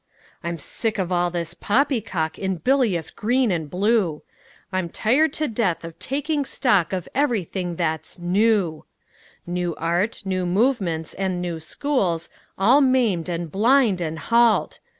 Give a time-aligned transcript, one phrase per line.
[0.43, 4.23] I'm sick of all this poppycock In bilious green and blue;
[4.73, 8.85] I'm tired to death of taking stock Of everything that's "New."
[9.45, 14.79] New Art, New Movements, and New Schools, All maimed and blind and halt!